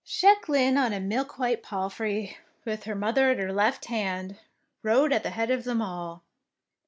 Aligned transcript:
Jacqueline 0.03 0.77
on 0.79 0.93
a 0.93 0.99
milk 0.99 1.37
white 1.37 1.61
palfrey, 1.61 2.35
with 2.65 2.85
her 2.85 2.95
mother 2.95 3.29
at 3.29 3.37
her 3.37 3.53
left 3.53 3.85
hand, 3.85 4.39
rode 4.81 5.13
at 5.13 5.21
the 5.21 5.29
head 5.29 5.51
of 5.51 5.63
them 5.63 5.79
all. 5.79 6.23